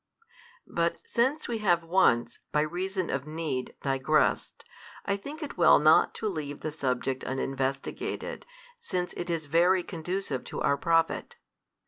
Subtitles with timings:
[0.65, 4.65] But since we have once, by reason of need, digressed,
[5.05, 8.47] I think it well not to leave the subject uninvestigated,
[8.79, 11.35] since it is very conducive to our profit.